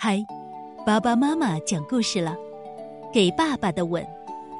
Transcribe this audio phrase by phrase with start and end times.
[0.00, 0.24] 嗨，
[0.86, 2.30] 爸爸妈妈讲故事了，
[3.12, 4.00] 《给爸爸的吻》，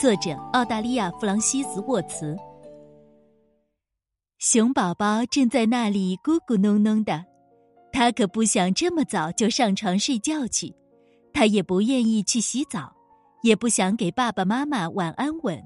[0.00, 2.36] 作者澳大利亚弗朗西斯沃茨。
[4.38, 7.24] 熊宝宝正在那里咕咕哝哝的，
[7.90, 10.72] 他可不想这么早就上床睡觉去，
[11.32, 12.94] 他也不愿意去洗澡，
[13.42, 15.60] 也不想给爸爸妈妈晚安吻。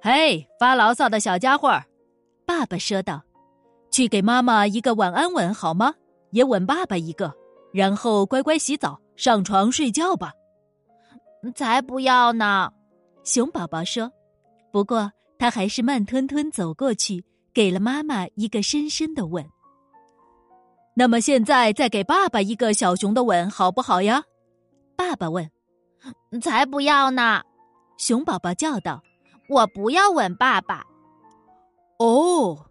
[0.00, 1.78] 嘿，发牢骚的小家伙，
[2.46, 3.22] 爸爸说道
[3.92, 5.92] ：“去给妈妈一个晚安吻好吗？
[6.30, 7.30] 也吻爸爸一个。”
[7.74, 10.32] 然后乖乖洗澡，上床睡觉吧。
[11.56, 12.70] 才不要呢！
[13.24, 14.08] 熊宝宝说。
[14.70, 19.44] 不过他还是慢吞吞走过去，给了妈妈一个深深的吻。
[20.94, 24.22] 那么现在再给爸爸一个小熊的吻，好不好呀？
[24.94, 25.50] 爸爸问。
[26.40, 27.42] 才不要呢！
[27.98, 29.02] 熊宝宝叫道
[29.50, 30.84] ：“我不要吻爸爸。”
[31.98, 32.66] 哦，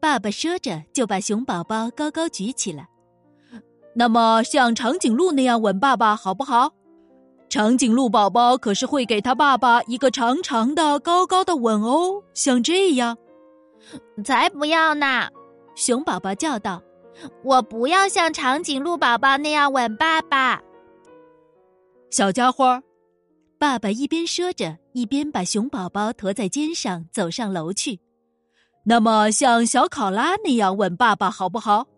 [0.00, 2.88] 爸爸说着就把熊宝宝高高举起来。
[3.98, 6.72] 那么像长颈鹿那样吻爸爸好不好？
[7.48, 13.18] 长颈鹿宝宝可是会给他爸爸一个长长的、高高的吻哦，像这样。
[14.24, 15.26] 才不要呢！
[15.74, 16.80] 熊宝宝叫道
[17.42, 20.62] ：“我不要像长颈鹿宝宝那样吻爸爸。”
[22.08, 22.80] 小家伙，
[23.58, 27.98] 爸爸一边说着，一边把熊宝宝驮在肩上走上楼去。
[28.84, 31.88] 那么像小考拉那样吻爸爸好不好？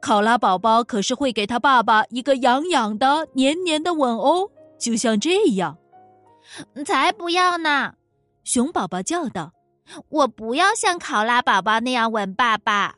[0.00, 5.76] 考拉宝宝可是会给他爸爸一个痒痒的、黏黏的吻哦，就像这样。
[6.86, 7.94] 才不要呢！
[8.44, 9.52] 熊宝宝叫道
[10.08, 12.96] ：“我不要像考拉宝宝那样吻爸爸。”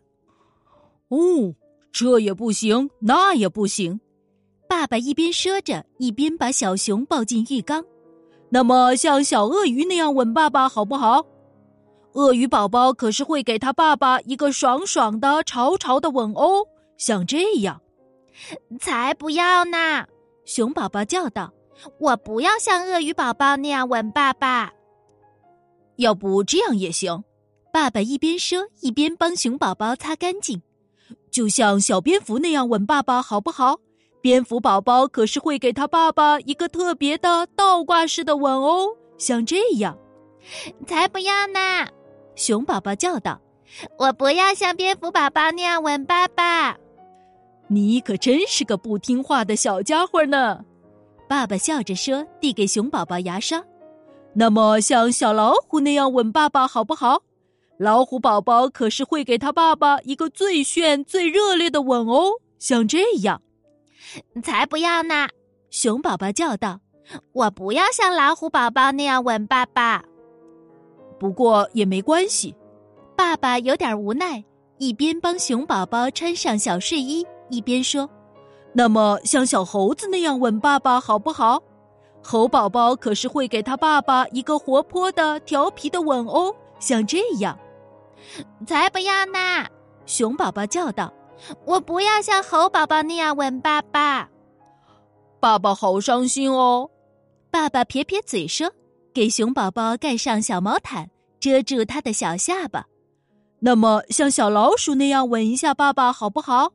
[1.08, 1.54] 哦，
[1.90, 4.00] 这也不行，那也不行。
[4.68, 7.84] 爸爸一边说着，一边把小熊抱进浴缸。
[8.50, 11.24] 那么，像小鳄鱼那样吻爸爸好不好？
[12.12, 16.66] 鳄鱼宝宝可是会给他爸爸一个爽爽的、潮潮的吻哦。
[17.00, 17.80] 像这样，
[18.78, 20.04] 才不要呢！
[20.44, 21.50] 熊宝宝叫道
[21.98, 24.70] ：“我不要像鳄鱼宝宝那样吻爸爸。
[25.96, 27.24] 要不这样也行。”
[27.72, 30.60] 爸爸一边说，一边帮熊宝宝擦干净。
[31.30, 33.80] 就像小蝙蝠那样吻爸爸，好不好？
[34.20, 38.88] 蝙蝠宝宝可是会给他爸爸一个特别的倒挂式的吻哦。
[39.16, 39.96] 像这样，
[40.86, 41.86] 才不要呢！
[42.34, 43.40] 熊宝宝叫道
[43.96, 46.76] ：“我不要像蝙蝠宝宝那样吻爸爸。”
[47.72, 50.64] 你可真是个不听话的小家伙呢，
[51.28, 53.62] 爸爸笑着说，递给熊宝宝牙刷。
[54.34, 57.22] 那么像小老虎那样吻爸爸好不好？
[57.78, 63.40] 老虎宝宝可是会给他爸爸一个最炫、最热烈的吻哦，像这样。
[64.42, 65.28] 才不要呢！
[65.70, 66.80] 熊宝宝叫道
[67.32, 70.02] ：“我不要像老虎宝宝那样吻爸爸。”
[71.20, 72.52] 不过也没关系，
[73.16, 74.42] 爸爸有点无奈，
[74.78, 77.24] 一边帮熊宝宝穿上小睡衣。
[77.50, 78.08] 一边说
[78.72, 81.62] ：“那么像小猴子那样吻爸爸好不好？
[82.22, 87.58] 猴宝宝可是会给他爸爸一个活泼的、调皮的吻哦，像这样。”
[88.66, 89.66] 才不要呢！
[90.06, 91.12] 熊宝宝叫道
[91.64, 94.28] ：“我不要像猴宝宝那样吻爸爸。”
[95.40, 96.90] 爸爸好伤心哦。
[97.50, 98.70] 爸爸撇撇嘴说
[99.14, 101.08] ：“给熊宝宝盖上小毛毯，
[101.40, 102.84] 遮住他的小下巴。
[103.60, 106.72] 那么像小老鼠那样吻一下爸爸好不好？”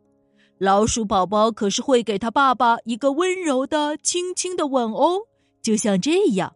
[0.57, 5.19] 老鼠宝宝可是会给他爸爸一个温柔的、轻轻的吻哦，
[5.61, 6.55] 就像这样。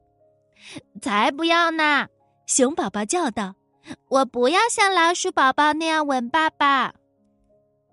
[1.01, 2.07] 才不要呢！
[2.45, 3.55] 熊宝宝叫道
[4.09, 6.93] ：“我不要像老鼠宝宝那样吻爸爸。”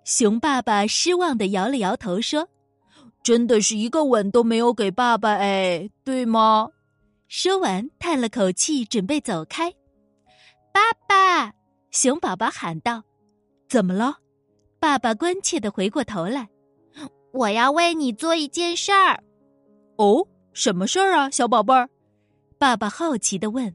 [0.05, 2.49] 熊爸爸失望的摇了摇头说
[3.23, 6.71] ：“真的是一个吻都没有给爸爸哎，对吗？”
[7.29, 9.73] 说完，叹了口气，准备走开。
[10.73, 11.53] 爸爸，
[11.91, 13.03] 熊宝宝喊道
[13.69, 14.19] ：“怎么了？”
[14.79, 16.49] 爸爸关切的回过头来，
[17.33, 19.23] 我要为你做一件事儿。
[19.97, 21.89] 哦，什么事儿啊，小宝贝儿？
[22.59, 23.75] 爸爸好奇的问。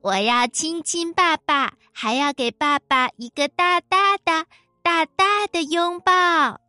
[0.00, 4.46] 我要亲亲爸爸，还要给爸爸一个大大的、
[4.82, 6.61] 大大的拥抱。